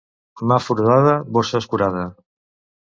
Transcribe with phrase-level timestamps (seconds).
[0.51, 2.11] Mà foradada, bossa escurada.